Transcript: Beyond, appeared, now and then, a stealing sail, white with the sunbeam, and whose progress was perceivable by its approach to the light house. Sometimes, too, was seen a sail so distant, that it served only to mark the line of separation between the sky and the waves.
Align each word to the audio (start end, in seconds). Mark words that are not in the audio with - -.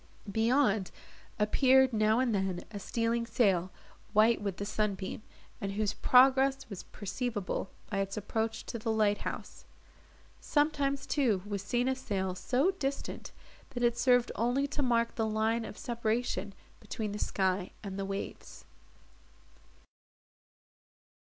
Beyond, 0.31 0.89
appeared, 1.37 1.93
now 1.93 2.17
and 2.19 2.33
then, 2.33 2.63
a 2.71 2.79
stealing 2.79 3.27
sail, 3.27 3.69
white 4.13 4.41
with 4.41 4.57
the 4.57 4.65
sunbeam, 4.65 5.21
and 5.61 5.73
whose 5.73 5.93
progress 5.93 6.67
was 6.71 6.81
perceivable 6.81 7.69
by 7.91 7.99
its 7.99 8.17
approach 8.17 8.65
to 8.65 8.79
the 8.79 8.91
light 8.91 9.19
house. 9.19 9.63
Sometimes, 10.39 11.05
too, 11.05 11.43
was 11.45 11.61
seen 11.61 11.87
a 11.87 11.93
sail 11.95 12.33
so 12.33 12.71
distant, 12.71 13.31
that 13.75 13.83
it 13.83 13.95
served 13.95 14.31
only 14.33 14.65
to 14.69 14.81
mark 14.81 15.13
the 15.13 15.27
line 15.27 15.65
of 15.65 15.77
separation 15.77 16.55
between 16.79 17.11
the 17.11 17.19
sky 17.19 17.69
and 17.83 17.99
the 17.99 18.05
waves. 18.05 18.65